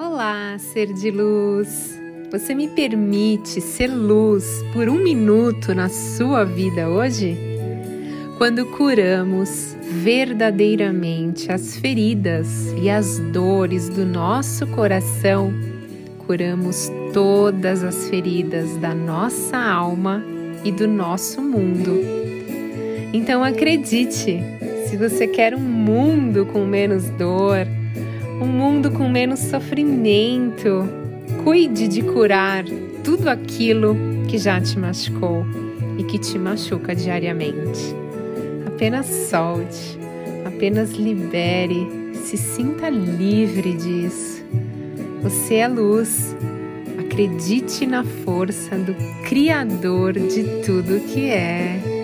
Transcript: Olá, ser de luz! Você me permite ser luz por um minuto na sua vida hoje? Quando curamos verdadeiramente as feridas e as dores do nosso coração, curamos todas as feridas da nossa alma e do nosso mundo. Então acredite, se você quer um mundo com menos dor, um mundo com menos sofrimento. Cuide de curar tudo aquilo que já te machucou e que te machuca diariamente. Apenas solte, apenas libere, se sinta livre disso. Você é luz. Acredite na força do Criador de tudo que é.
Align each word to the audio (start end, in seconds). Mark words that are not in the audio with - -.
Olá, 0.00 0.56
ser 0.58 0.92
de 0.92 1.10
luz! 1.10 1.98
Você 2.30 2.54
me 2.54 2.68
permite 2.68 3.60
ser 3.60 3.88
luz 3.88 4.62
por 4.72 4.88
um 4.88 4.94
minuto 4.94 5.74
na 5.74 5.88
sua 5.88 6.44
vida 6.44 6.88
hoje? 6.88 7.36
Quando 8.38 8.64
curamos 8.64 9.76
verdadeiramente 9.90 11.50
as 11.50 11.76
feridas 11.78 12.72
e 12.80 12.88
as 12.88 13.18
dores 13.32 13.88
do 13.88 14.06
nosso 14.06 14.68
coração, 14.68 15.52
curamos 16.28 16.92
todas 17.12 17.82
as 17.82 18.08
feridas 18.08 18.76
da 18.76 18.94
nossa 18.94 19.56
alma 19.58 20.22
e 20.62 20.70
do 20.70 20.86
nosso 20.86 21.42
mundo. 21.42 21.98
Então 23.12 23.42
acredite, 23.42 24.40
se 24.86 24.96
você 24.96 25.26
quer 25.26 25.56
um 25.56 25.58
mundo 25.58 26.46
com 26.46 26.64
menos 26.64 27.10
dor, 27.10 27.66
um 28.40 28.46
mundo 28.46 28.90
com 28.90 29.08
menos 29.08 29.40
sofrimento. 29.40 30.88
Cuide 31.44 31.88
de 31.88 32.02
curar 32.02 32.64
tudo 33.04 33.28
aquilo 33.28 33.96
que 34.28 34.38
já 34.38 34.60
te 34.60 34.78
machucou 34.78 35.44
e 35.98 36.04
que 36.04 36.18
te 36.18 36.38
machuca 36.38 36.94
diariamente. 36.94 37.94
Apenas 38.66 39.06
solte, 39.06 39.98
apenas 40.44 40.92
libere, 40.92 41.86
se 42.14 42.36
sinta 42.36 42.88
livre 42.88 43.74
disso. 43.74 44.44
Você 45.22 45.56
é 45.56 45.68
luz. 45.68 46.36
Acredite 46.98 47.86
na 47.86 48.04
força 48.04 48.76
do 48.76 48.94
Criador 49.24 50.12
de 50.12 50.44
tudo 50.64 51.00
que 51.12 51.30
é. 51.30 51.97